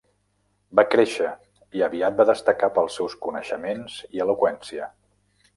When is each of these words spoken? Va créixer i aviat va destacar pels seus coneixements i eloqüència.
Va 0.79 0.85
créixer 0.93 1.33
i 1.79 1.83
aviat 1.89 2.17
va 2.21 2.27
destacar 2.31 2.71
pels 2.79 2.97
seus 3.01 3.19
coneixements 3.27 4.03
i 4.19 4.25
eloqüència. 4.29 4.91